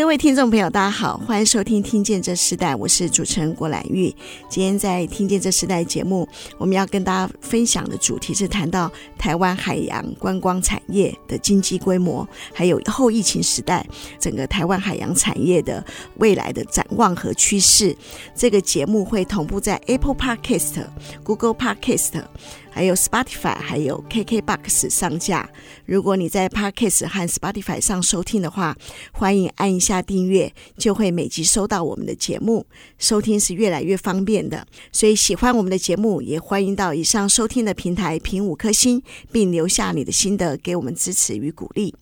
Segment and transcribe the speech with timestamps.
[0.00, 4.12] 各位听众朋友，大家好，欢迎收听《听见这时代》，我是主持人郭兰玉。
[4.48, 6.26] 今天在《听见这时代》节目，
[6.56, 13.86] 我们要跟大家分享的主题是谈到台湾海洋观光产业的经济规模，还有后疫情时代
[14.18, 15.84] 整个台湾海洋产业的
[16.16, 17.94] 未来的展望和趋势。
[18.34, 20.82] 这个节目会同步在 Apple Podcast、
[21.22, 22.22] Google Podcast。
[22.70, 25.50] 还有 Spotify，还有 KKBox 上架。
[25.84, 28.76] 如果你在 Podcast 和 Spotify 上收听的话，
[29.12, 32.64] 欢迎按一下订阅，就会每集收到我们的节目。
[32.98, 39.02] 收听是越来越方便的，所以喜欢我们的节目，也欢迎到以上收听的平台评五颗星，
[39.32, 41.94] 并留下你的心得，给我们支持与鼓励。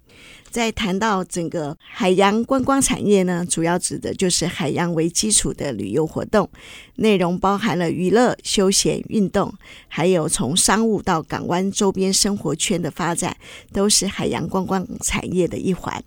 [0.50, 6.48] 在谈到整个海洋观光产业呢，主要指的就是海洋为基础的旅游活动，
[6.96, 9.52] 内容包含了娱乐、休闲、运动，
[9.88, 13.36] 还有从商务到港湾周边生活圈的发展，
[13.72, 16.02] 都是海洋观光产业的一环。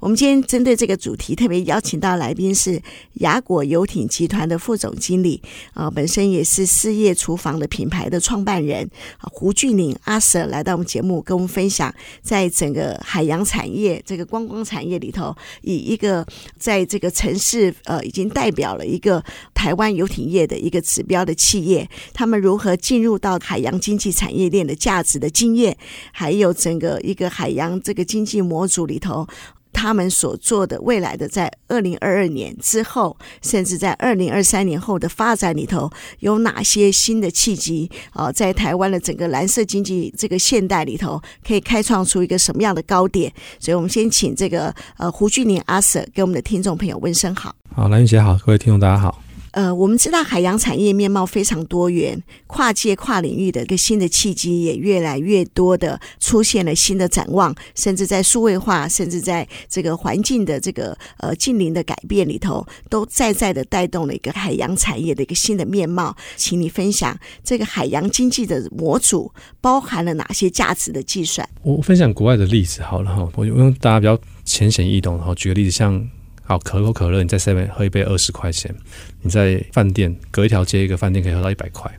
[0.00, 2.80] 我们今天针对这个主题，特别邀请到来宾是
[3.14, 5.42] 雅果游艇集团的副总经理，
[5.74, 8.88] 啊，本身也是事业厨房的品牌的创办人，
[9.18, 16.24] 啊，胡俊岭阿 Sir 来到我们节目，跟我们分享，在整个海洋产业这个观光产业里头，以一个
[16.56, 25.76] 在这个城市，呃，已经代表了一个台湾游艇业的一个指标的企业，他们如何进入到海洋经济产业链的价值的经验，
[26.12, 29.26] 还有整个一个海洋这个经济模组里头。
[29.72, 38.32] 他们所做的未来的在二零二二年之后，甚至在二零二三年后的发展里头，有哪些新的契机啊？
[38.32, 43.32] 在台湾的整个蓝色经济这个现代里头，可以开创出一个什么样的高点？
[43.58, 47.54] 所以，我们先请这个呃胡俊麟阿 Sir 给我们的听众朋友问声好。
[47.74, 49.22] 好，兰玉姐好，各位听众大家好。
[49.58, 66.16] 呃，我们知道海洋产业面貌非常多元，跨界跨领域的一个新的契机也越来越多的出现了新的展望，甚至在数位化，甚至在这个环境的这个呃近邻的改变里头，都在在的带动了一个海洋产业的一个新的面貌。
[66.36, 71.44] 请你分享这个海洋经济的模组包含了哪些价值的计算？
[71.64, 76.08] 我分享国外的例子好了哈，我用大家比较浅显易懂，然后举个例子，像。
[76.48, 78.74] 好，可口可乐，你在外面喝一杯二十块钱，
[79.20, 81.92] 你在饭店隔一条街一个饭店可以喝到一百块。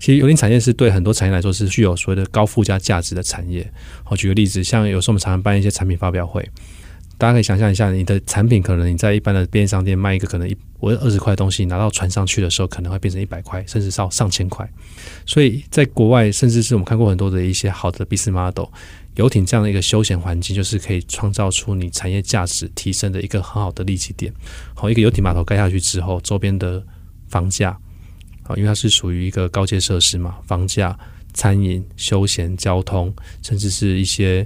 [0.00, 3.64] 其实游艇产业是对很多产业来说是具有所谓的高附加价值的产业。
[4.10, 6.44] 我，举个例子，像有时候我们常常办一些产品发表会，
[7.16, 14.68] 大家可以想象一下，你的产品可能你在一般的便利商店卖一个可能一我二十块东西，拿到船上去的时候可能会变成一百块，甚至上上千块。
[15.24, 18.68] 所以在国外，甚至是我们看过很多的一些好的 business model。
[19.14, 24.32] 游艇这样的一个休闲环境，就是可以创造出你产业价值提升的一个很好的利基点。
[24.74, 26.84] 好，一个游艇码头盖下去之后，周边的
[27.28, 27.70] 房价，
[28.42, 30.98] 啊，因为它是属于一个高阶设施嘛，房价、
[31.32, 34.44] 餐饮、休闲、交通，甚至是一些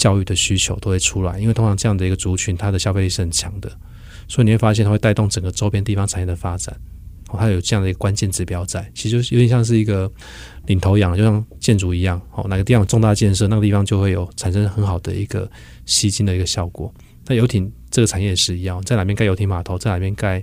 [0.00, 1.38] 教育的需求都会出来。
[1.38, 3.70] 因为通常这样的一个族群，它的消费力是很强的，
[4.26, 6.74] 所以你会发现它会带动整个周边地方产业的发展。
[7.30, 10.10] 哦它有这样的一个关键指标在，其实有点像是一个
[10.66, 15.48] 领头羊，就像建筑一样，哦，哪个地方有重大建设，那个地方就会有产生很好的一个
[15.86, 16.92] 吸金的一个效果。
[17.26, 20.42] 那游艇这个产业也是一样，在哪边盖游艇码头，在哪边盖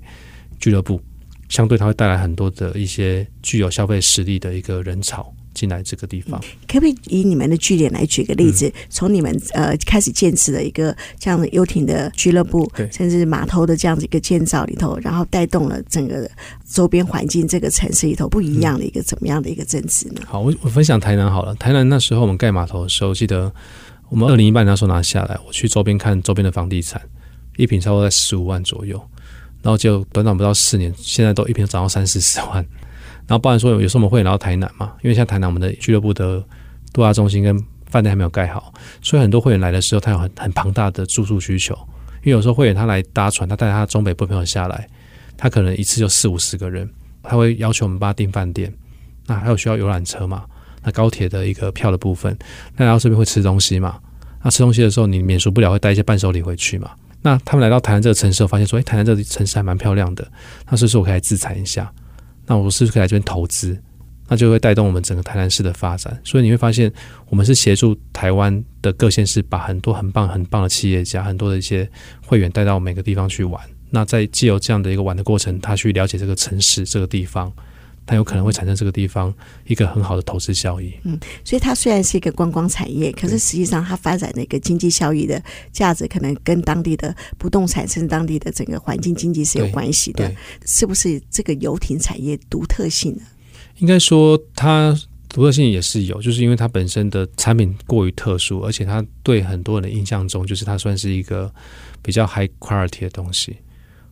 [0.62, 1.02] 俱乐部，
[1.50, 5.36] 相对它会带来很多的一些具有消费实力的一个人潮。
[5.58, 8.72] 进来这个地方，可不可以以你们的据点来举个例子？
[8.90, 16.30] 从、嗯、你们呃开始建设的一个这样的游艇的俱乐部，对，甚至码头的这样子一个建造里头，然后带动了整个
[16.70, 20.22] 周边环境，这个城市里头不一样的一个怎么样的一个增值呢？
[20.28, 21.56] 好，我我分享台南好了。
[21.56, 23.52] 台南那时候我们盖码头的时候，记得
[24.10, 27.02] 我们二零一八年那时候拿下来，我去周边看周边的房地产，
[27.58, 29.02] 一平差不多在十五万左右，
[29.64, 32.64] 然后就短短不到四年，现在都一平涨到三四十万。
[33.28, 36.44] 然后，包含说有有时候我们会来到台南嘛，因为像台南我们的俱乐部的
[36.94, 41.78] 度假中心跟饭店还没有盖好，所以很多会员来的时候，他有很很庞大的住宿需求。
[42.24, 44.88] 因为有时候会员他来搭船，他带他中北部朋友下来，
[45.38, 46.90] 他可能一次就四五十个人，
[47.24, 48.74] 他会要求我们帮他订饭店。
[49.26, 50.46] 那还有需要游览车嘛？
[50.84, 52.38] 那高铁的一个票的部分，
[52.76, 54.00] 那来到这边会吃东西嘛？
[54.44, 56.92] 那吃东西的时候，你免俗不了会带一些伴手礼回去嘛？
[57.22, 60.26] 那他们来到台南这个城市，我发现说，哎，台南这个城市还蛮漂亮的，
[60.70, 61.92] 那所以说我可以来自残一下。
[62.48, 63.78] 那我是不是可以来这边投资？
[64.30, 66.20] 那就会带动我们整个台南市的发展。
[66.24, 66.92] 所以你会发现，
[67.30, 71.90] 我们是协助台湾的各县市，把很多很棒、很棒的企业家、很多的一些
[72.26, 73.62] 会员带到每个地方去玩。
[73.90, 77.50] 那在既有这样的一个玩的过程，他去了解这个城市、这个地方
[78.08, 79.32] 它有可能会产生这个地方
[79.66, 80.94] 一个很好的投资效益。
[81.04, 85.40] 嗯，所以它虽然是一个观光产业，可是实际上它发展的一个经济效益的
[85.72, 90.34] 价值，可能跟当地的不动产甚至当地的整个环境经济是有关系的。
[90.66, 93.24] 是不是这个游艇产业独特性呢？
[93.80, 101.54] 应该说它独特性也是有，就是因为它本身的产品过于特殊，而且它对很多人的印象中，就是它算是一个
[102.02, 103.58] 比较 high quality 的东西。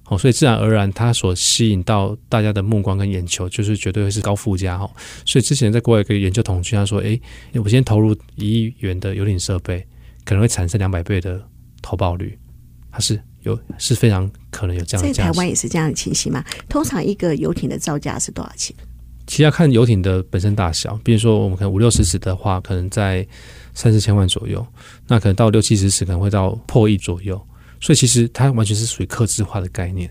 [0.08, 4.90] 哦，所以自然而然，它所吸引到大家的目光跟眼球，就是绝对会是高附加哈。
[5.26, 7.20] 所以之前在国外一个研究统计，他说：“诶，
[7.56, 9.86] 我先投入一亿元的游艇设备，
[10.24, 11.42] 可能会产生两百倍的
[11.82, 12.38] 投报率。”
[12.92, 15.12] 它是有是非常可能有这样的。
[15.12, 16.46] 在台湾也是这样的情形吗？
[16.70, 18.76] 通常一个游艇的造价是多少钱？
[19.28, 23.28] 其实要看游艇的本身大小，比如说我们可能五六十尺的话，可能在
[23.74, 24.62] 三四千万左右；
[25.08, 27.44] 那可能到六七十尺，可能会到破亿左右。
[27.86, 30.10] 所以其实它完全是属于客制化的概念，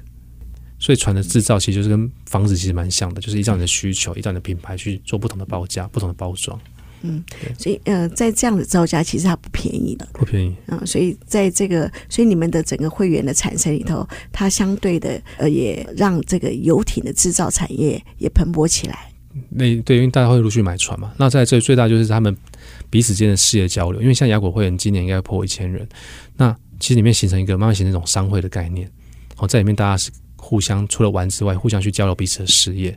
[0.79, 6.56] 所以船的制造其实就是跟房子其实蛮像的，就是依照你的需求，依照你的品牌去做不同的报价、不同的包装。
[7.03, 7.21] 嗯，
[7.59, 10.55] 所以呃，在这样的造价其实它不便宜的，不便宜。
[10.69, 19.12] 嗯，所以在这个，所以你们的整个会员的产生里头，它相对的呃，也让这个游艇的制造产业也蓬勃起来。
[19.50, 21.12] 那对，因为大家会陆续买船嘛。
[21.17, 22.37] 那在这最大就是他们
[22.88, 25.88] 彼此间的事业交流，因为像雅果会员今年应该破一千人，
[26.37, 26.56] 那。
[26.84, 28.86] 其实里面形成一个慢慢形成一种商会的概念，
[29.38, 32.94] 哦，在里面大家是互相除了玩之外，互相去交流彼此的事业，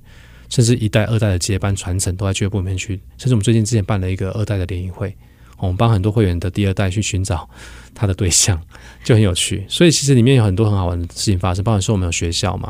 [0.49, 2.99] 甚至一代、二代的接班传承都在俱乐部里面去。
[3.17, 5.15] 甚至我们最近之前办了一个二代的联谊会，
[5.57, 7.49] 我们帮很多会员的第二代去寻找
[7.95, 8.61] 他的对象，
[9.05, 9.65] 就很有趣。
[9.69, 11.63] 所以其实里面有很多很好玩的事情发生。
[11.63, 12.69] 包括说我们有学校嘛，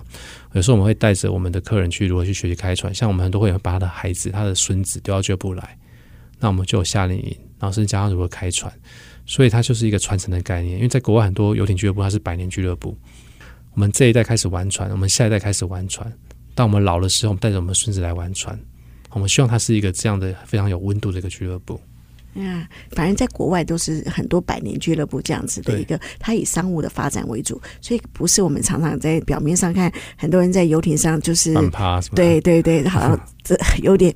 [0.53, 2.93] 有时候我们会带着我们的客人去如何去学习开船。
[2.93, 5.79] 像我们很多会员把他的孩子、他的孙子丢到俱乐部来，
[6.37, 8.71] 那我们就有夏令营，然后甚至教他如何开船。
[9.27, 12.97] 所以它就是一个传承的概念，因为在国外很多游艇俱乐部它是百年俱乐部。
[13.74, 16.12] 我们这一代开始玩船，我们下一代开始玩船，
[16.56, 18.59] 当我们老的时候，我们带着我们孙子来玩船。
[19.12, 21.79] 我们希望它是一个这样的非常有温度的一个俱乐部。
[22.39, 31.53] 嗯，反正在国外都是很多百年俱乐部这样子的一个，它以商务的发展为主，所以不是我们常常在表面上看很多人在游艇上就是，
[32.13, 34.13] 对对对，好像这有点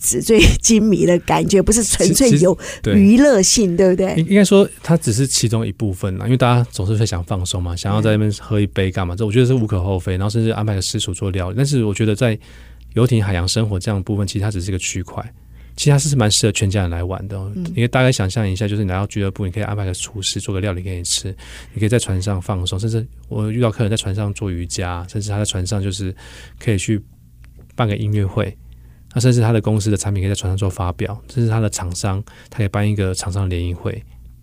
[0.00, 2.56] 纸醉金迷的感觉，不是纯粹有
[2.86, 4.14] 娱乐性，对，不对？
[4.16, 9.14] 应该说它只是其中一部分啦，因为大家总是会想放松嘛，想要在那边喝一杯干嘛？
[9.14, 11.56] 这我觉得是无可厚非，然后甚至安排个私厨做料理。
[11.56, 12.38] 但是我觉得在
[12.94, 15.22] 游艇海洋生活这样的部分，其实它只是一个区块。
[15.78, 17.52] 其实它是蛮适合全家人来玩的，哦。
[17.54, 21.34] 你可以大概想象一下，就是你来到俱乐部，你可以安排个厨师做个料理给你吃，
[21.72, 26.12] 你可以在船上放松，甚至我遇到客人在船上做瑜伽，甚至他在船上就是
[26.58, 27.00] 可以去
[27.76, 28.52] 办个音乐会，
[29.14, 32.20] 那甚至他的公司的产品可以在船上做发表，甚至他的厂商
[32.50, 34.02] 他可以办一个厂商联谊会。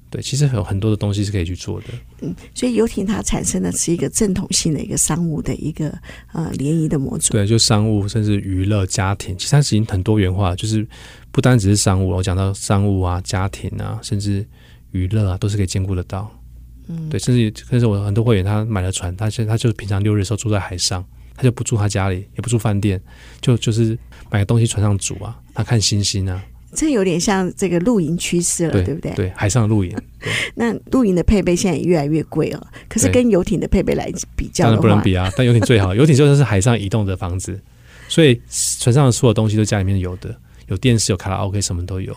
[0.10, 1.88] 对，其实有很多的东西是可以去做的。
[2.22, 5.94] 嗯，所以游艇它产生的是一个正统性的一个商务的一个
[6.32, 7.34] 呃联谊的模组。
[7.34, 10.88] 对，就商务甚至娱乐家庭，其实它已经很多元化，就是
[11.32, 12.10] 不单只是商务。
[12.10, 14.48] 我讲到商务啊、家庭啊，甚至
[14.92, 16.32] 娱乐啊，都是可以兼顾得到。
[16.88, 21.04] 嗯，对，甚至甚至我很多会员他买了船，他现在他就平常六日的时候住在海上，
[21.36, 23.02] 他就不住他家里，也不住饭店，
[23.42, 23.98] 就就是
[24.30, 26.42] 买个东西船上煮啊，他看星星啊。
[26.76, 29.14] 这有点像这个露营趋势了，对，对不对？
[29.14, 29.96] 对，海上露营。
[30.56, 35.32] 那露营的配备现在也越来越贵哦，可是跟游艇的配备来比较，当然不能比啊。
[35.38, 37.60] 但游艇最好，游艇就是海上移动的房子，
[38.10, 38.40] 所以
[38.80, 40.36] 船上的所有东西都家里面有的，
[40.68, 42.16] 有电视、有卡拉 OK，什么都有。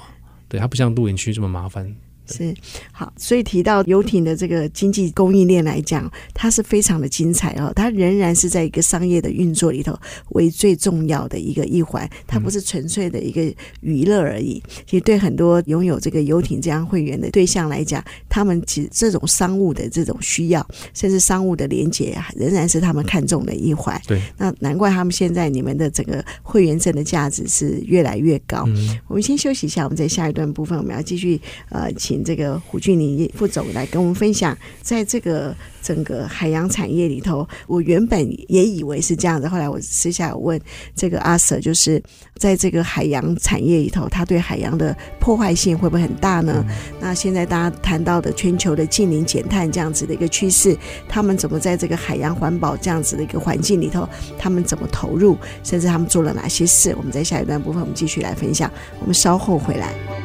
[0.48, 1.94] 对，它不像露营区这么麻烦。
[2.28, 2.54] 是
[2.92, 7.72] 好，所以提到游艇的这个经济供应链来讲，它是非常的精彩哦。
[7.74, 9.98] 它仍然是在一个商业的运作里头
[10.30, 13.42] 为最重要的一个一环，它不是纯粹的一个
[13.80, 14.62] 娱乐而已。
[14.86, 24.00] 其实对很多拥有这个游艇这样会员的对象来讲，他们其实这种商务的这种需要，甚至商务的连接，仍然是他们看重的一环。
[24.06, 28.64] 对，那难怪他们现在你们的整个会员证的价值是越来越高。
[28.66, 32.17] 嗯，我们先休息一下，我们在下一段部分我们要继续呃请。
[32.24, 38.18] 这个胡俊林副总来跟我们分享，在这个整个海洋产业里头，我原本
[38.50, 40.60] 也以为是这样的，后来我私下有问
[40.94, 42.02] 这个阿 Sir，就是
[42.36, 46.64] 在这个海洋产业里头，它对海洋的破坏性会不会很大呢？
[46.68, 50.76] 嗯、那现在大家谈到的全球的近零减碳这样子的一个趋势，
[51.08, 54.08] 他们怎么在这个海洋环保这样子的一个环境里头，
[54.38, 56.94] 他们怎么投入，甚至他们做了哪些事？
[56.96, 58.70] 我们在下一段部分，我们继续来分享。
[59.00, 60.17] 我们稍后回来。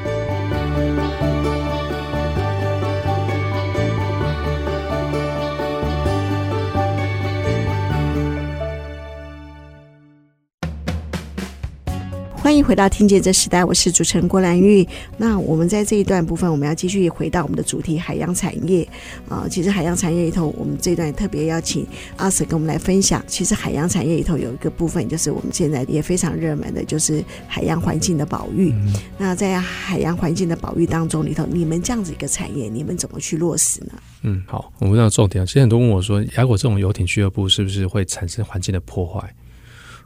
[12.54, 14.88] 欢迎回到听见这时代，我是主持人郭兰玉。
[15.18, 18.88] 那我们在这一段部分，我们要继续回到我们的主题——海洋产业
[19.28, 19.50] 啊、呃。
[19.50, 21.84] 其实海洋产业里头，我们这一段特别邀请
[22.16, 23.24] 阿 Sir 跟我们来分享。
[23.26, 28.70] 其实海洋产业里头有一个部分，就是我们现在也非常热门的，就是海洋环境的保育。
[28.72, 33.94] 嗯、那在海洋环境的保育当中里头，你们这样子一个产业，你们怎么去落实呢？
[34.22, 35.44] 嗯，好，我们讲重点。
[35.44, 39.28] 其实很多问我说，雅果这种游艇俱乐部是不是会产生环境的破坏？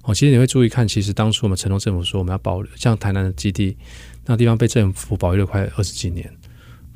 [0.08, 3.76] 哦，其实你会注意看，其实当初我们承诺政府说我们要保留，像台南的基地，
[4.26, 6.34] 那地方被政府保育了快二十几年。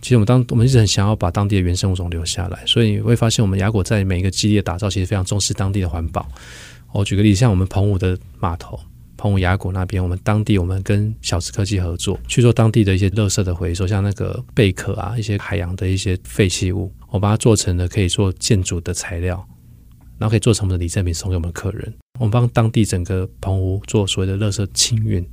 [0.02, 6.26] 其实我们当我们一直很想要把当地的原生物种留下来，所以你会发现我们雅果在每一个基地的打造，其实非常重视当地的环保。
[6.94, 8.80] 我举个例，像我们澎湖的码头，
[9.18, 19.46] 澎湖雅果那边，我们当地我们跟小池科技合作去做当地的一些垃圾的回收，像那个贝壳啊，一些海洋的一些废弃物，我把它做成了可以做建筑的材料。
[20.18, 21.94] 然后可以做成我们的礼赠品送给我们客人。
[22.22, 25.28] 我们帮当地整个澎湖做所谓的垃圾清运、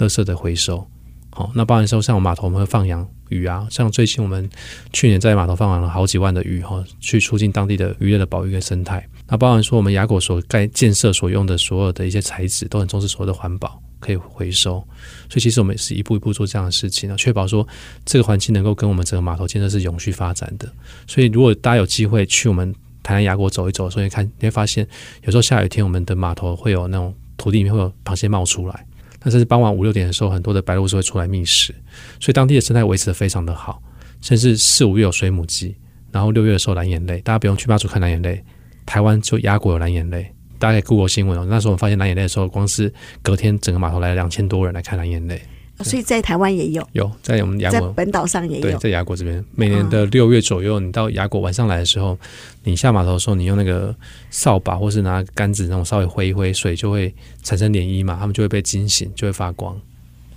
[0.00, 0.84] 垃圾的回收。
[1.30, 4.50] 好，那包含说像我们码头我们会放养鱼啊，像最近我们
[4.92, 9.08] 去年在码头放养了好几万的鱼哈，去促进当地的渔业的保育跟生态。
[9.28, 14.84] 那包含说我们雅果所盖建设所用的所有的一些材质都很重视所谓的环保，可以回收。
[15.30, 17.64] 所以其实我们是一步一步做这样的事情啊，确保说
[18.04, 20.68] 这个环境能够跟我们整个码头建设是永续发展的。
[21.06, 24.86] 所以如果大家有机会去我们台南亚果走一走，所以看你会发现，
[25.22, 28.86] 有时候下雨天，我们的码头会有那种土地里面会有螃蟹冒出来。
[29.18, 31.74] 但是傍晚五六点的时候，很多的白鹭是会出来觅食，
[32.18, 33.82] 所以当地的生态维持得非常的好。
[34.20, 35.76] 甚至四五月有水母季，
[36.10, 38.42] 然后六月的时候蓝眼泪，大家不用去巴祖看蓝眼泪，
[38.86, 40.32] 台湾就亚果有蓝眼泪。
[40.58, 45.42] 大家可以 Google 新闻哦，那时候我们发现蓝眼泪的时候，光是隔天整个码头来了两千多人来看蓝眼泪。
[45.80, 52.16] 所以在台湾也有，有在我们牙果本岛上也有，对，在牙果这边，每年的六月左右，你到牙果晚上来的时候，
[52.64, 53.94] 你下码头的时候，你用那个
[54.30, 57.12] 扫把或是拿杆子那种稍微挥一挥，水就会
[57.42, 59.80] 产生涟漪嘛，它们就会被惊醒，就会发光。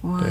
[0.02, 0.24] 哇，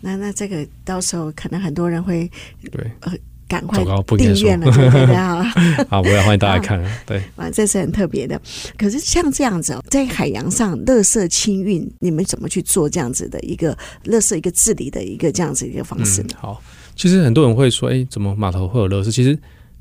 [0.00, 2.30] 那那这个到时候可能很多人会
[2.70, 2.90] 对。
[3.00, 3.12] 呃。
[3.50, 3.82] 赶快
[4.16, 5.42] 订阅了，对对对， 好，
[5.88, 6.80] 好，我也欢迎大家看。
[7.04, 8.40] 对，哇，这是很特别的。
[8.78, 16.28] 可是像这样子哦，在海洋上，垃圾清运，你们怎么去做这样子的一个垃圾一个治理的一个这样子一个方式呢？
[16.34, 16.62] 嗯、好，
[16.94, 19.12] 其实很多人会说，哎，怎么码头会有垃圾？
[19.12, 19.36] 其实，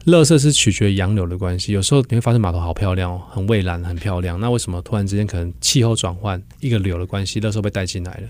[0.05, 1.71] 垃圾是取决于洋流的关系。
[1.71, 4.39] 有时候你会发现码头好漂亮哦，很蔚蓝，很漂亮。
[4.39, 8.29] 那为什么突然之间可能气候转换，一个流的关系，垃圾被带进来了？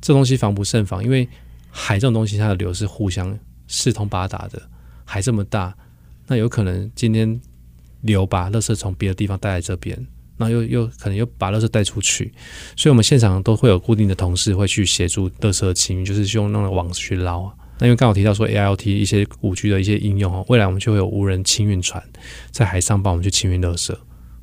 [0.00, 1.28] 这东西防不胜防，因为
[1.70, 3.38] 海这种东西，它的流是互相。
[3.72, 4.60] 四通八达的
[5.06, 5.74] 海这么大，
[6.26, 7.40] 那有可能今天
[8.02, 12.32] 流把垃圾从别的地方带来这边，那又又可能又把垃圾带出去，
[12.76, 17.50] 所以我们现场都会有固定的同事会去协助垃圾清运，就是用那种网去捞。
[17.78, 22.02] 那因为刚好提到说 AIoT 一些五 G 的一些应用哦，未来我们就会有无人清运船
[22.50, 23.96] 在海上帮我们去清运垃圾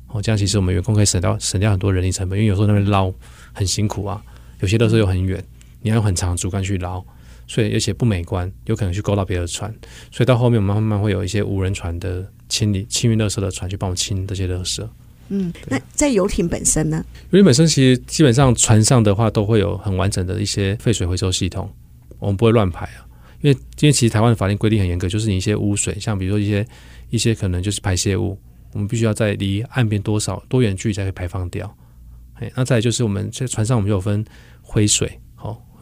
[0.08, 3.12] 哦，这样其实我们员工可以省掉省掉很多人力成本，因为有时候那边捞
[3.52, 4.20] 很辛苦啊，
[4.58, 5.42] 有些垃圾又很远，
[5.80, 7.02] 你要用很长的竹竿去捞。
[7.52, 9.74] 所以，而且不美观，有可能去勾到别的船，
[10.12, 14.88] 所以到后面我们慢慢会有一些无人船的清理、清运垃圾的船去帮我清这些垃圾。
[15.30, 17.04] 嗯，那在游艇本身呢？
[17.30, 21.68] 游艇本身其实基本上船上的话都会有很完整的一些废水回收系统，
[22.20, 23.02] 我们不会乱排啊，
[23.40, 26.64] 因为因为其实台湾的法令规定很严格，就是你一些污水，像比如说一些
[27.10, 28.38] 一些可能就是排泄物，
[28.74, 31.76] 我们必须要在离岸边多少多远距离才可以排放掉。
[32.34, 34.24] 哎，那再来就是我们在船上我们就有分
[34.62, 35.10] 灰水。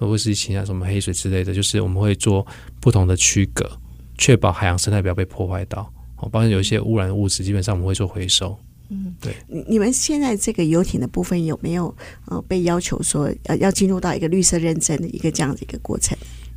[0.07, 2.47] 或者是其他什么黑水之类的，就是我们会做
[2.81, 3.69] 不同的区隔，
[4.17, 5.93] 确保海洋生态不要被破坏到。
[6.17, 8.59] 哦，包括有一些污染物质，基本上我们会做回收。
[8.89, 9.37] 嗯，对。
[9.69, 11.95] 你们现在这个游艇的部分有没有
[12.27, 16.17] 呃被要求说要要进入到一个绿色认证的一个这样的一个过程？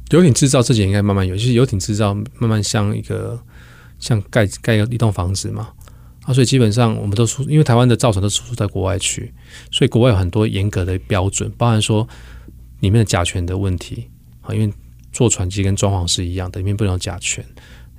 [0.10, 3.39] 游艇制造自己应该慢慢有，就是游艇制造慢慢像一个
[4.00, 5.69] 像盖盖一栋房子嘛。
[6.24, 9.31] 啊，所以基本上我们都出，因为台湾的造船都输出在国外去，
[9.71, 12.07] 所以国外有很多严格的标准，包含说。
[12.81, 14.09] 里面的甲醛的问题
[14.41, 14.71] 啊，因为
[15.11, 17.43] 做船机跟装潢是一样的，里面不能有甲醛，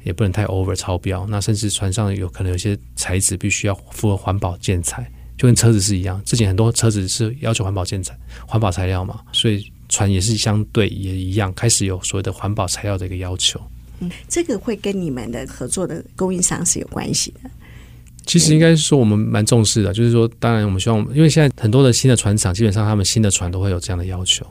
[0.04, 1.26] 也不能太 over 超标。
[1.28, 6.22] 那甚至船上有可能有些材质必须要符合环保建材，就跟车子是一样。
[6.24, 13.60] 之前很多车子是要求环保建材、环保材料嘛，所以船也是相对也一样，开始有所谓的环保材料的一个要求。
[14.00, 17.50] 嗯，这个会跟你们的合作的供应商是有关系的。
[18.24, 24.46] 其实应该说我们蛮重视的，就是说，当然我们希望，因为现在很多的新的船厂，基本上他们新的船都会有这样的要求。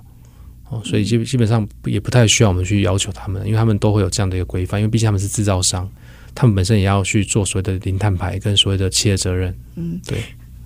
[0.72, 5.86] 哦，所以基基本上也不太需要我们去要求他们，因为他们都会有这样的一个规范，因为毕竟他们是制造商，
[6.34, 9.54] 他们本身也要去做所谓的零碳排跟所谓的企业责任。
[9.76, 10.24] 嗯，对。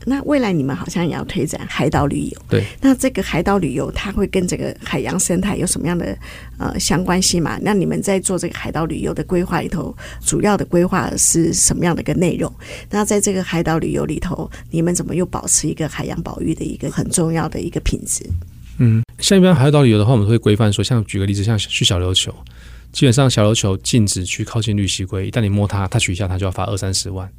[0.08, 2.64] 那未来你们好像也要推展海岛旅游，对。
[2.80, 6.16] 那这个海岛旅游它会跟这个海洋生态有什么样的
[6.60, 7.58] 呃相关性嘛？
[7.64, 12.54] 那你们在做这个海岛旅游的规划里头，主要的规划是什么样的一个内容？
[12.92, 18.24] 那在这个海岛旅游里头，你们怎么又保持一个海洋保育的一个很重要的一个品质？
[18.77, 22.34] 嗯，像一般海岛旅游的话，我们会规范说，像举个例子，像去小琉球，
[22.91, 27.32] 基本上小琉球禁止去靠近绿蠵龟，一旦你摸它，它取一下，它就要罚二三十万。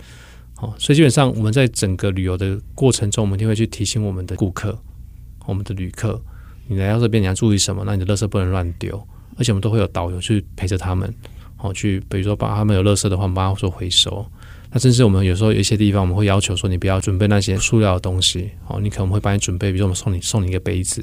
[0.61, 4.79] 哦，所以基本上我们在整个旅游的过程中，我们一定会去提醒我们的顾客、
[5.45, 6.19] 我们的旅客，
[6.67, 7.83] 你来到这边你要注意什么？
[7.85, 8.97] 那你的垃圾不能乱丢，
[9.37, 11.15] 而且我们都会有导游去陪着他们，
[11.59, 14.27] 哦，去比如说把他们有垃圾的话，我们帮他做回收。
[14.77, 21.03] 那甚至我们有时候有一些地方，我们会要求说，你不要准备那些塑料的东西，哦，你可能会帮你准备，比如说我们送你送你一个杯子。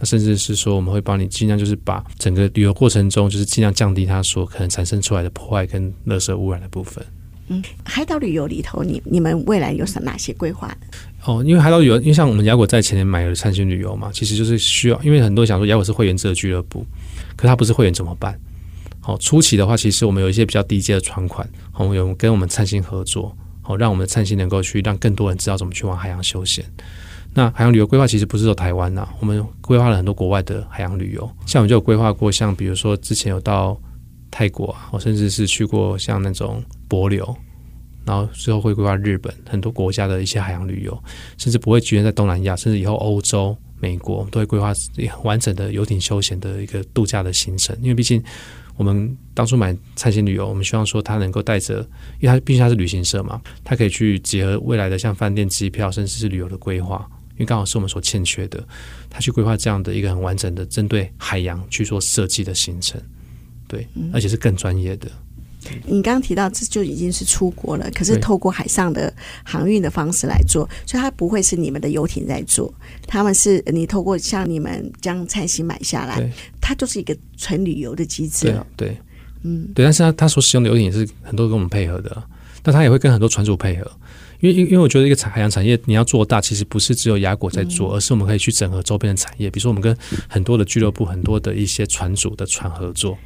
[0.00, 7.06] 那甚至是说，我们会帮你尽量就是把整个旅游过程中，就是尽量降低它所可能产生出来的破坏跟垃圾污染的部分。
[7.46, 10.76] 嗯，海岛旅游里头，你你们未来有什哪些规划呢？
[11.24, 16.84] 哦，因为海岛旅游，因为像我们雅果在前年买了灿星旅游嘛，其实就是需要，因为很多人想说雅果是会员制的俱乐部，
[17.36, 18.36] 可他不是会员怎么办？
[19.06, 26.64] 好、初期的话，其实我们有一些比较低阶的船款，我、们有跟我们灿星合作，好、让我们的灿星能够去让更多人知道怎么去玩海洋休闲。
[27.34, 33.78] 那海洋旅游规划其实不是说台湾呐、我们规划了很多国外的海洋旅游，像我们就有规划过，像比如说之前有到
[34.30, 37.36] 泰国啊，我甚至是去过像那种帛琉。
[38.06, 41.02] 然后最后会规划日本很多国家的一些海洋旅游，
[41.38, 44.74] 甚至不会局限在东南亚，甚至以后欧洲、美国都会规划
[45.22, 47.74] 完整的游艇休闲的一个度假的行程。
[47.80, 48.22] 因为毕竟
[48.76, 51.78] 我们当初买灿星旅游，我们希望说它能够带着，
[52.20, 58.66] 因为它毕竟它是旅行社嘛，它可以去结合未来的像饭店、机票，甚至是旅游的规划，因为刚好是我们所欠缺的，
[59.08, 63.00] 它去规划这样的一个很完整的针对海洋去做设计的行程，
[63.68, 65.08] 对，而且是更专业的。
[65.86, 69.12] 你刚刚提到这就已经是出国了，可是透过海上的
[69.44, 72.72] 航运的方式来做，所以它不会是你们的游艇在做，
[73.06, 76.30] 他们是你透过像你们将灿星买下来，
[76.60, 78.66] 它就是一个纯旅游的机制了。
[78.76, 78.98] 对，对。
[79.46, 82.22] 嗯，对，但是它它所使用的游艇也是很多跟我们配合的，
[82.62, 83.90] 但它也会跟很多船主配合，
[84.40, 89.94] 因为因为我觉得一个海洋产业你要做大，其实不是只有雅果在做，嗯，而是我们可以去整合周边的产业，比如说我们跟
[90.26, 93.18] 很多的俱乐部、很多的一些船主的船合作。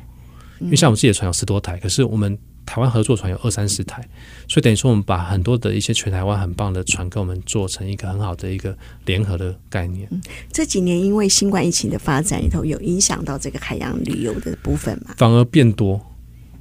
[0.61, 2.37] 因为像我们自己的船有十多台，可是我们
[2.67, 4.03] 台湾合作船有二三十台，
[4.49, 10.07] 所以等于说我们把很多的一些全台湾很棒的船跟我们做成一个很好的一个联合的概念。
[10.11, 10.21] 嗯，
[10.53, 15.15] 这几年因为新冠疫情的发展里头，有影响到这个海洋旅游的部分吗？
[15.17, 15.99] 反而变多，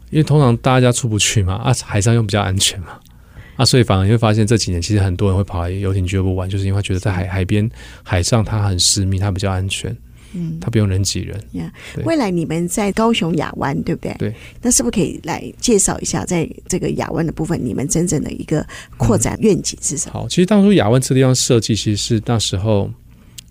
[0.09, 2.99] 因为通常大家出不去嘛，啊，海上又比较安全嘛，
[3.57, 7.69] 啊，所以反而你会发现这几年其实很多人会跑来游艇俱乐部玩，就是因为觉得在海海边
[8.03, 9.95] 海上它很私密，它比较安全。
[10.33, 11.39] 嗯，他不用人挤人。
[11.53, 14.15] 呀、yeah，未来你们在高雄亚湾，对不对？
[14.19, 14.33] 对。
[14.61, 18.65] 那是不是可以来介绍一下，在这个亚湾的部分，你们真正的一个
[18.97, 20.11] 扩展愿景是什么？
[20.11, 22.91] 嗯、好，其实当初亚湾这个地方设计，其实是那时候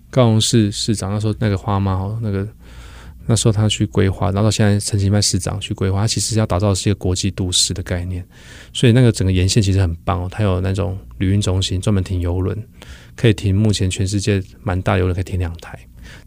[0.09, 2.47] 高雄市市长那时候那个花妈哦，那个
[3.25, 8.25] 那时候他去规划，然后到现在陈其迈市长去规划，他其实要打造的是一个国际都市的概念。
[8.71, 12.57] 所以那个整个沿线其实很棒哦，它有那种旅运中心，专门停游轮，
[13.15, 15.77] 可以停目前全世界蛮大游轮可以停两台。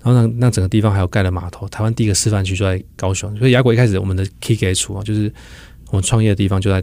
[0.02, 3.36] 然后那那整个地方还有盖了码头，台湾第一个示范区就在高雄。
[3.38, 5.32] 所以雅果一开始我们的 key gate 啊，就是
[5.90, 6.82] 我们创业的地方就在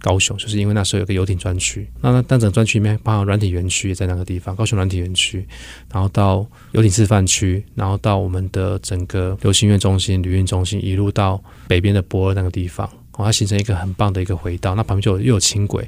[0.00, 1.84] 高雄，就是因为那时候有个游艇专区。
[2.00, 5.44] 那那整个专区里面包含软体园区也在那个地方，高雄软体园区，
[5.92, 14.76] 然后到游艇示范区，然后到我们的整个流行乐中心、旅运中心，一路到北边的驳二那个地方，哦，它形成一个很棒的一个回道。
[14.76, 15.82] 那旁边就有又有轻轨，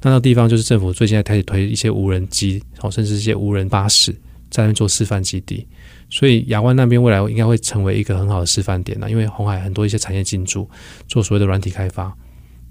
[0.00, 4.14] 那那个地方就是政府最近在开始推一些无人机，哦，甚至一些无人巴士
[4.52, 5.66] 在那边做示范基地。
[6.08, 10.68] 所以亚湾那边未来应该会成为一个很好的示范点了，因为红海很多一些产业进驻，
[11.08, 12.14] 做所谓的软体开发，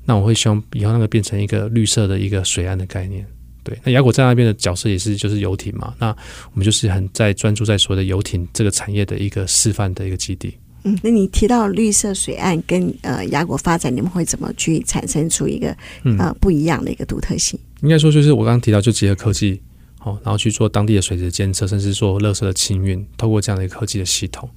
[0.05, 3.25] 那我会希望以后那个变成一个绿色的一个水岸的概念。
[3.63, 6.09] 对，那雅果在那边的角色也是就是游艇嘛，那
[6.51, 10.55] 我们就是很在专注在所谓的游艇这个产业的一个示范的一个基地。
[10.83, 15.75] 嗯，那你提到绿色水岸跟呃雅果发展，你们会怎么去产生出一个
[16.17, 17.59] 呃不一样的一个独特性？
[17.81, 19.59] 应该说就是我刚刚提到就结合科技。
[20.03, 24.49] 好，然后去做当地的水质监测，甚至做垃圾的清运，透过这样的一个科技的系统，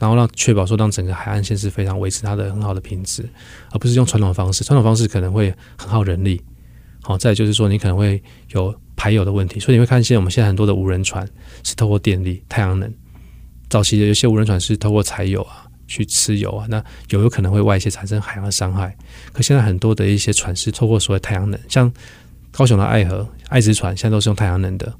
[0.00, 3.24] 然后让确保说让整个海岸线是非常维持它的很好的品质，
[3.70, 4.64] 而不是用传统的方式。
[4.64, 6.42] 传统方式可能会很耗人力。
[7.02, 11.24] 好，再就是说你可能会有排油的问题，所以你会看见我们现在很多的无人船
[11.62, 12.92] 是透过电力、太阳能。
[13.68, 18.96] 早期的有些无人船是透过柴油啊去吃油啊，那油有可能会外泄产生海洋的伤害。
[19.32, 21.92] 可现在很多的一些船是透过所谓太阳能，像。
[22.50, 24.92] 高雄的爱河、爱之船现在都是用太阳能的，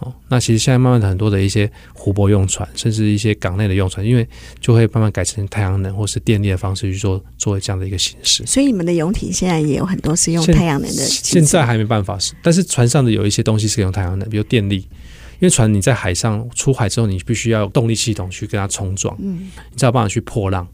[0.00, 4.28] 哦，那其实现在慢慢的很多的一些湖泊用船，甚至一些港内的用船，因为
[4.60, 8.44] 就会慢慢改成太阳能或是电力的方式去做做这样的一个形式。
[8.46, 11.02] 所以你们的游艇现在也有很多是用太阳能的。
[11.04, 20.66] 现在还没办法，但是船上的有一些东西是用太阳能，比如电力，因为船你在海上出海之后，你必须要有动力系统去跟它冲撞，嗯，你才有办法去破浪。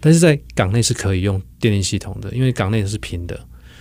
[0.00, 3.38] 但是在港内是可以用电力系统的，因为港内是平的。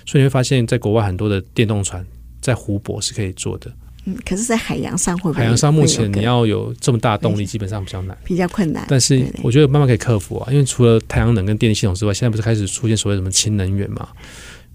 [0.07, 2.03] 所以你会发现，在国外很多的电动船
[2.41, 3.69] 在湖泊是可以做的。
[4.05, 5.43] 嗯，可是，在海洋上会不会？
[5.43, 8.85] 海洋上目前你要有这么大的动力，基本上比较难，比较困难。
[8.87, 14.07] 但是我觉得慢慢可以克服啊，因为除了太阳能跟电力系统之外，现在不是开始出现所谓什么氢能源嘛？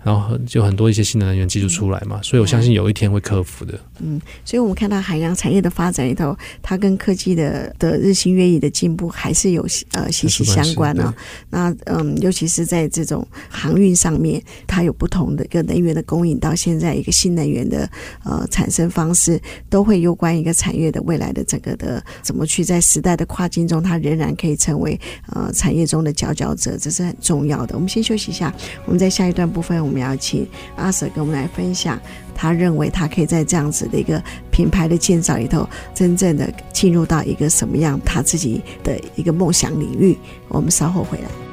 [0.04, 3.78] 然后就很多一些新的能源技术出来嘛，所以我相信有一天会克服的。
[4.00, 11.14] 嗯，所以我们看到海洋产业的发展里头，它跟科技的的日新月异的进步还是有呃息息相关啊。
[11.50, 17.88] 那嗯，尤其是在这种航运上面，它有不同的一个能源的供应，到现在一个新能源的
[18.24, 27.76] 呃产生方式，都会攸关一个产业的未来的整个的怎么去在时代的跨境中，它仍然可以成为呃产业中的佼佼者，这是很重要的。
[27.76, 28.52] 我们先休息一下，
[28.84, 29.80] 我们在下一段部分。
[29.82, 32.00] 我们我们要请阿 Sir 跟我们来分享，
[32.34, 40.16] 他认为他可以在这样子的一个品牌的建造里头，真正的进入到一个什么样他自己的一个梦想领域。
[40.48, 41.51] 我们稍后回来。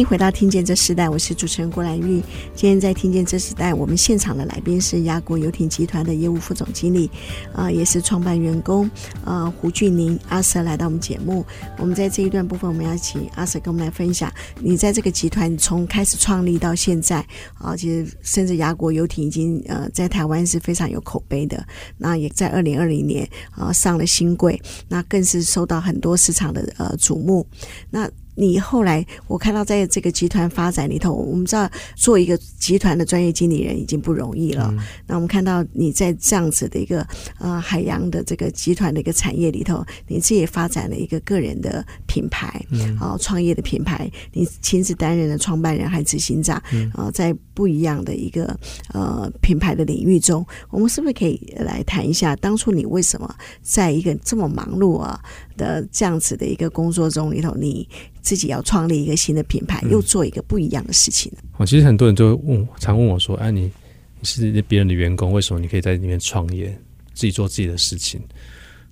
[0.00, 2.22] 迎回到《听见这时代》，我是主持人郭兰玉。
[2.54, 7.06] 今天在《听见这时代》，我们现场的来宾是亚国游艇集团的业务副总经理，
[7.52, 8.90] 啊、呃，也是创办员工，
[9.26, 11.44] 呃，胡俊宁阿 Sir 来到我们节目。
[11.76, 17.26] 我们在这一段部分，我们要请阿 Sir 跟我们来分享，你在这个集团从开始创立到现在，
[17.58, 21.62] 啊，其实甚至亚国游艇已经呃在台湾是非常有口碑的。
[21.98, 24.58] 那也在二零二零年啊上了新贵，
[24.88, 27.46] 那更是受到很多市场的呃瞩目。
[27.90, 34.68] 那你后来，我看到在这个集团发展里头，我们知道做一个集团的专业经理人已经不容易了。
[34.72, 37.06] 嗯、那我们看到你在这样子的一个
[37.38, 48.58] 呃海洋的这个集团的一个产业里头，你自己发展了一个个人的品牌，嗯，啊，创业的品牌，你亲自担任了创办人还执行长，嗯，啊，在不一样的一个
[48.94, 55.20] 呃品牌的领域中，我们是不是可以来谈一下，当初你为什么在一个这么忙碌啊
[55.60, 57.86] 的这样子的一个工作中里头，你
[58.22, 61.30] 自己要创立一个新的品牌，又做一个不一样的事情。
[61.58, 63.70] 哦、嗯、其实很多人都问，常问我说：“哎、啊，你
[64.18, 66.66] 你是别人的员工，为什么你可以在里面创业，
[67.12, 68.18] 自己做自己的事情？”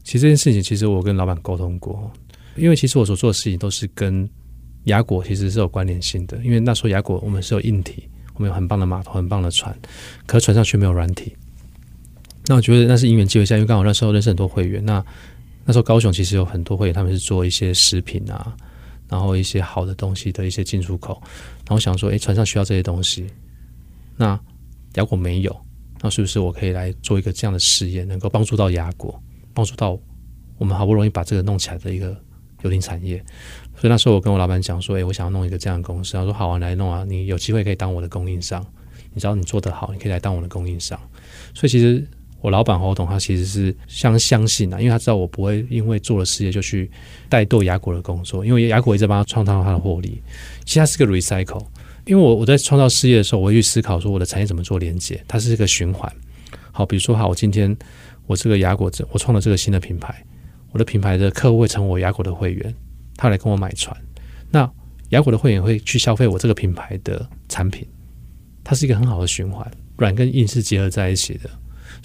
[0.04, 2.10] 其实这件事情，其实我跟老板沟通过，
[2.56, 4.28] 因为其实我所做的事情都是跟
[4.84, 6.38] 雅果其实是有关联性的。
[6.44, 8.04] 因为那时候雅果我们是有硬体，
[8.34, 9.76] 我们有很棒的码头、很棒的船，
[10.26, 11.34] 可是船上却没有软体。
[12.46, 14.82] 那我觉得那是因缘机会下，因为刚好那时候认识很多会员。
[14.82, 15.04] 那
[15.68, 18.56] 那时候高雄其实有很多会员，他们是做一些食品啊。
[19.10, 21.18] 然后一些好的东西的一些进出口，
[21.66, 23.26] 然后想说，哎，船上需要这些东西，
[24.18, 24.38] 那
[24.96, 25.60] 亚果没有，
[26.02, 29.18] 那是不是我可以来做一个这样的试验，能够帮助到牙果，
[29.54, 29.98] 帮助到
[30.58, 32.14] 我们好不容易把这个弄起来的一个
[32.60, 33.16] 游艇产业？
[33.76, 38.62] 所以那时候我跟我老板讲说，哎，我想要弄一个这样的公司，他说好啊，来弄啊，你有机会可以当我的供应商，
[39.14, 41.00] 你只要你做得好，你可以来当我的供应商。
[41.54, 42.06] 所以其实。
[42.40, 46.88] 我老板侯董他其实是相相信啊，因为他知道我不会因为做了事业就去
[47.28, 50.22] 怠惰雅果的工作，因为雅果一直帮他创造他的获利。
[50.64, 51.66] 其实它是个 recycle，
[52.06, 56.10] 因为我我在创造事业的时候，我会去思考说我的产业怎么做连接，它是一个循环。
[56.70, 57.76] 好，比如说好，我今天
[58.26, 60.14] 我这个雅果这我创了这个新的品牌，
[60.70, 62.72] 我的品牌的客户会成为我雅果的会员，
[63.16, 63.96] 他来跟我买船，
[64.50, 64.70] 那
[65.08, 67.84] 雅果的会员会去消费我这个品牌的产品，
[68.62, 71.50] 它是一个很好的循环，软跟硬是结合在一起的。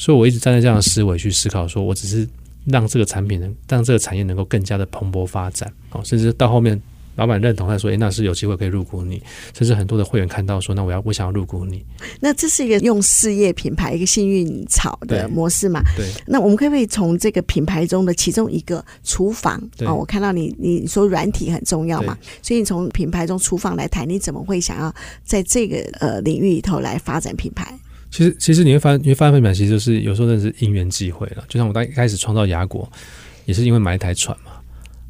[0.04, 2.28] 所以，我一直站在这样的思维去思考，说我只是
[2.66, 6.78] 让这个产品能让这个产业能够更加的蓬勃发展，哦，甚至到后面
[7.16, 9.24] 老板认同他说，诶，那是有机会可以入股你，
[9.58, 11.82] 甚至很多的会员看到说，那我要我想要入股你。
[12.20, 15.82] 那这是一个用事业品牌一个幸运草的模式嘛？
[15.96, 16.06] 对。
[16.28, 27.74] 那我们可不可以从这个品牌中的其中一个厨房哦，我看到你你说软体很重要嘛，所以你从品牌中厨房来谈，你怎么会想要在这个呃领域里头来发展品牌？
[28.13, 31.43] 其实，其实你会发现，你会发现其实就是有时候真的是因缘际会了。
[31.49, 32.88] 就像我刚一开始创造雅果，
[33.45, 34.52] 也是因为买一台船嘛。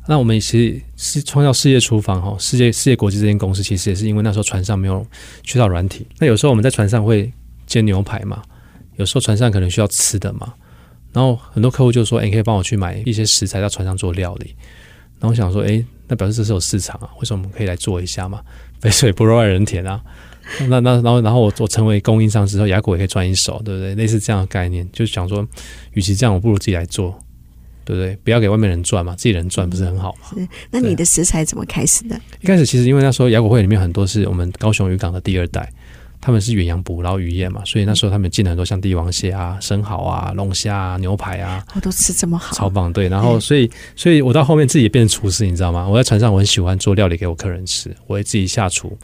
[0.08, 5.06] 那我们其实是创造世界厨房哈，世界世界国际这间公司，其实也是因为那时候船上没有
[5.44, 6.08] 缺少软体。
[6.18, 7.30] 那有时候我们在船上会
[7.68, 8.42] 煎牛排嘛，
[8.96, 10.54] 有时候船上可能需要吃的嘛。
[11.12, 14.56] 然后很多客户就说：“哎，可以帮我去买一些食材到船上做料理。”
[15.20, 18.42] 然后我想说：“哎，那表示这是有市场啊，为什么我们可以来做一下嘛？
[18.80, 20.02] 肥水不流外人田啊。”
[20.70, 23.96] 那那然后然后我我成为供应商之后，雅果也可以赚一手，对不对？
[23.96, 25.48] 类似这样的概念，就是想说，
[25.94, 27.18] 与其这样，我不如自己来做，
[27.86, 28.16] 对不对？
[28.24, 30.28] 不要给外面人赚嘛，自己人赚不是很好吗？
[30.36, 30.48] 是。
[30.72, 32.20] 那你的食材怎么开始的？
[32.42, 35.72] 一开始其实因为那时候雅果会里面很多是我们高雄渔港的第二代，
[36.22, 42.92] 他们是远洋捕捞渔业嘛，所以那时候他们进了很多像帝王蟹啊、生蚝啊、龙虾啊、牛排啊，我都吃这么好，超棒。
[42.94, 45.86] 对，然后所以所以我到后面自己也变成厨师，你知道吗？
[45.88, 48.98] 我在船上我很喜欢做料理给我客人吃，我会自己下厨。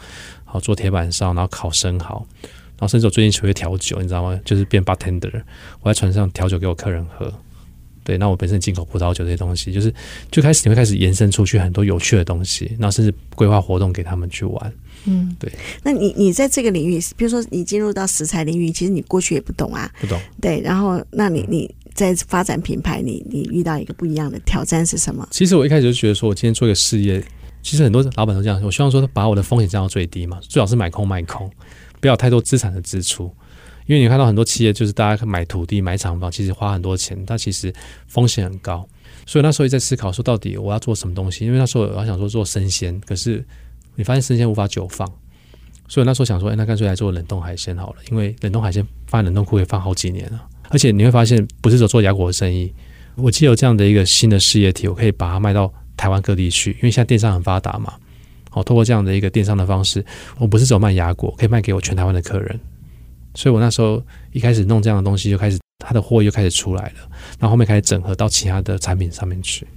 [0.51, 4.39] 好，做铁板烧，然后烤生蚝，然后甚至我最近学会调酒，你知道吗？
[4.43, 5.41] 就是变 bartender，
[5.81, 7.31] 我在船上调酒给我客人喝，
[8.03, 9.93] 对，那我本身进口葡萄酒这些东西，就是
[10.31, 14.73] 就开始你会开始延伸出去很多有趣的东西，然后甚至规划活动给他们去玩。
[15.05, 15.51] 嗯，对。
[15.83, 20.19] 那你你在这个领域，比如说你进入到食材领域，其实你过去也不懂啊，不懂。
[20.41, 25.27] 对，然后那你你在发展品牌，你你遇到一个不一样的挑战是什么？
[25.31, 27.23] 其实我一开始就觉得说，我今天做一个事业，
[27.62, 31.50] 其实很多老板都这样，我希望说把我的风险降到最低嘛，最好是买空卖空，
[32.00, 33.34] 不要太多资产的支出。
[33.86, 37.74] 因为你看到很多企业，就是大家买土地、买厂房，其实花很多钱，但其实
[38.08, 38.88] 风险很高。
[39.26, 41.43] 所以那时候也在思考说，到底我要做什么东西？
[41.43, 43.43] 因为那时候我想说做生鲜，可是
[43.95, 45.12] 你发现生鲜无法久放，
[45.88, 47.95] 所以那时候想说，哎，那干脆来做冷冻海鲜好了。
[48.12, 52.72] 因为冷冻海鲜放冷冻库可以放好几年了，而且你会发现，不是说做雅果的生意，
[53.15, 56.71] 我既有这样的一个新的事业体，我可以把它卖到台湾各地去。
[56.71, 57.93] 因为现在电商很发达嘛，
[58.49, 60.05] 好，透过这样的一个电商的方式，
[60.38, 62.57] 我不是只有卖牙果，可以卖给我全台湾的客人。
[63.35, 69.67] 所以我那时候一开始弄这样的东西，就开始它的货又开始出来了，然后后面开始整合到其他的产品上面去。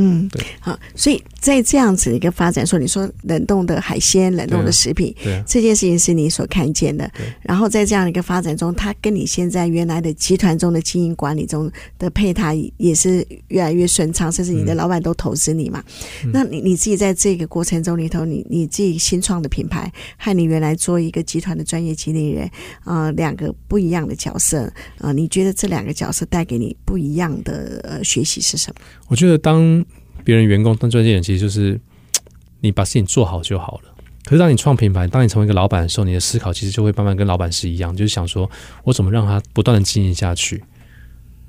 [0.00, 7.10] 嗯，对，好，所以在这样子的一个发展，说你说冷冻的海鲜、冷冻的食品，对啊，这件事情是你所看见的。
[7.42, 15.82] 然后在这样的一个发展中，它跟你现在原来的集团中的经营管理中的配套也是越来越顺畅，甚至你的老板都投资你嘛。
[16.24, 22.46] 嗯、那你你自己在这个过程中里头，你你自己新创的品牌和你原来做一个集团的专业经理人，
[22.84, 24.62] 啊、呃，两个不一样的角色，
[24.98, 28.80] 啊、呃，你觉得这两个角色带给你不一样的呃学习是什么？
[29.08, 29.84] 我觉得当
[30.28, 31.80] 别人员工当专业人，其实就是
[32.60, 33.94] 你把事情做好就好了。
[34.26, 38.50] 可是当你创品牌，当你成为一个老板的时候，你的思考其实就会慢慢跟老板是一样，就是想说
[38.84, 40.56] 我怎么让他不断的经营下去。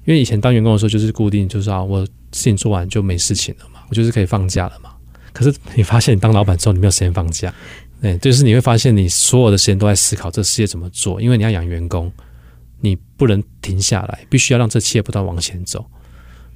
[0.06, 4.92] 因为以前当员工的时候，就是固定，就是啊，我事情做完就没事情了嘛，我就是可以放假了嘛。
[5.34, 7.54] 可是你发现你当老板之后，你没有时间放假，
[8.02, 12.10] 对，就是你会发现你所有的时间都在思考这个事业怎么做，因为你要养员工，
[12.80, 15.86] 你不能停下来，必须要让这企业不断往前走。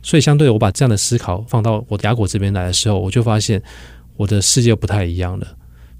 [0.03, 3.59] 所以，相对我把这样的思考放到我雅果这边来的时候，我就发现
[4.17, 5.47] 我的世界不太一样了。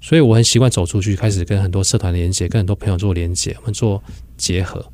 [0.00, 4.00] 所以，我很习惯走出去，开始跟很多社团连接，跟很多朋友做连接，我们做
[4.36, 4.84] 结合，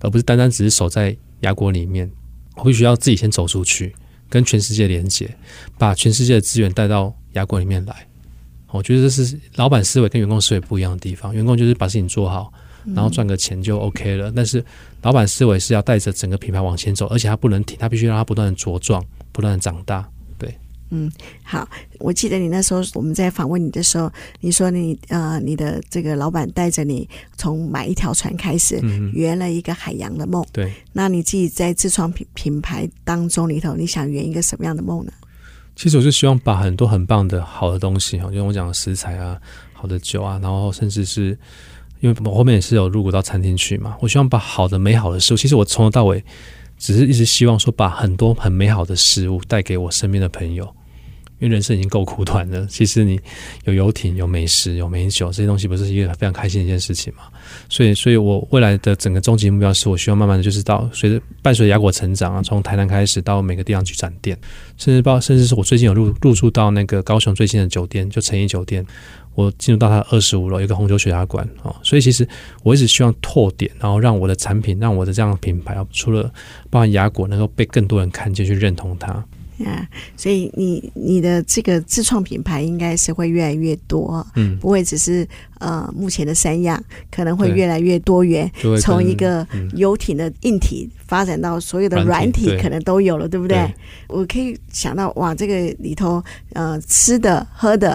[0.00, 2.10] 而不是单单只是守在雅果里面。
[2.54, 3.94] 我必须要自己先走出去，
[4.30, 5.28] 跟全世界连接，
[5.76, 7.94] 把全世界的资源带到雅果里面来。
[8.70, 11.34] 我觉得这是老板思维跟员工思维不一样的地方。
[11.34, 12.50] 员工就是把事情做好。
[12.94, 14.64] 然后赚个钱就 OK 了，但是
[15.06, 20.04] 老板思维是要带着整个品牌往前走，而且他不能停，他必须让它不断的茁壮，不断的长大。
[20.36, 20.52] 对，
[20.90, 21.08] 嗯，
[21.44, 21.68] 好，
[22.00, 28.80] 我记得你那时候我们在访问你的时候，你说你呃你的这个老板带着你从买一条船开始，
[29.12, 30.42] 圆了一个海洋的梦。
[30.42, 35.12] 嗯、对，那你自己在自创品品牌当中里头，你想圆一个什么样的梦呢？
[35.76, 39.40] 其实我就希望把很多很棒的好的东西哈，就像我讲的食材啊，
[39.72, 41.38] 好的酒啊，然后甚至是。
[42.00, 46.22] 因为我后面也是有入股到餐厅去嘛，我希望把好的、美好的事物，其实我从头到尾
[46.78, 50.72] 只是一直希望说，把很多很美好的事物带给我身边的朋友。
[51.38, 53.20] 因为人生已经够苦短了，其实你
[53.66, 57.24] 有游艇、有美食、有美酒这些东西，不是一个非常开心的一件事情嘛？
[57.68, 64.34] 所以，所以我未来的整个终极目标是我希望慢慢的就是到随着伴随雅果成长啊，从台南开始到每个地方去展店，
[64.78, 68.86] 甚至包甚至是我最近有入入驻到那个高雄最新的酒店，就诚毅酒店。
[69.36, 72.26] 我进入到它二十五楼，有一个红酒雪茄馆哦，所以其实
[72.64, 76.32] 我一直希望拓点，然后让我的产品，让我的这样的品牌，除了
[76.68, 79.24] 包含雅果，能够被更多人看见，去认同它。
[79.64, 85.26] 啊，所以你你的这个自创品牌应该是会越来越多，嗯，不会只是
[85.58, 93.74] 呃目前的三样，可能会越来越多元，从一个游艇的硬体发展到所有的软体，可能都有了，对，不对，对？
[94.08, 97.92] 我可以想到，哇，这个里头呃吃的喝的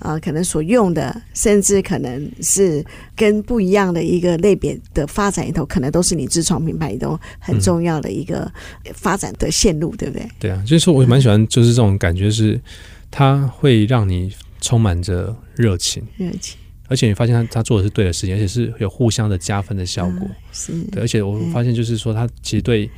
[0.00, 8.50] 啊、呃，可能所用的，甚至可能是跟不一样的一个类别的发展里头，可能都是你自创品牌里头很重要的一个
[8.92, 10.28] 发展的线路，对不对？
[10.40, 11.04] 对啊，就是说我。
[11.04, 12.58] 我蛮喜欢，就是这种感觉，是
[13.10, 16.56] 它会让你充满着热情，热情，
[16.88, 22.88] 而且你发现他他做的是对的事情，而且是有互相的加分的效果，是对，而且我发现就是说，他其实对。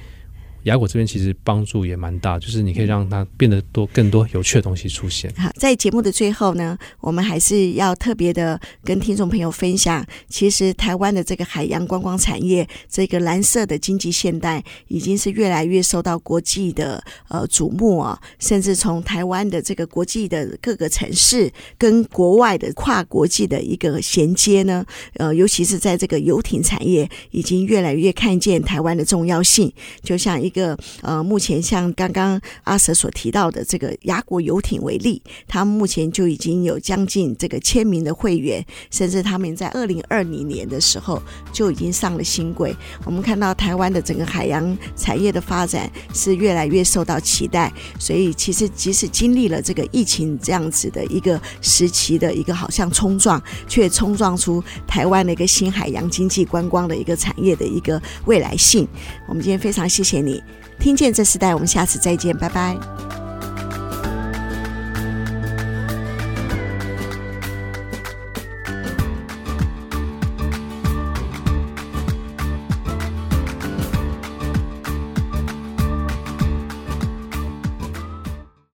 [0.66, 5.32] 雅果这边其实帮助也蛮大，就是你可以让它变得多更多有趣的东西出现。
[5.36, 21.48] 好，在节目的最后呢，我们还是要特别的跟听众朋友分享，其实台湾的这个海洋观光产业，这个蓝色的经济现代，已经是越来越受到国际的呃瞩目啊，甚至从台湾的这个国际的各个城市
[21.78, 30.52] 跟国外的跨国际的一个衔接呢，呃，尤其是在这个游艇产业，已经越来越看见台湾的重要性，就像一。
[30.56, 42.74] 个呃，目前像刚刚阿蛇所提到的这个亚国游艇为例，他们目前就已经有将近这个千名的会员，甚至他们在二零二零年的时候就已经上了新贵。
[43.04, 58.88] 我们看到台湾的整个海洋产业的发展是越来越受到期待，所以其实即使经历了这个疫情这样子的一个时期的一个好像冲撞，却冲撞出台湾的一个新海洋经济观光的一个产业的一个未来性。
[59.28, 60.42] 我们今天非常谢谢你，
[60.78, 62.76] 听见这时代，我们下次再见，拜拜。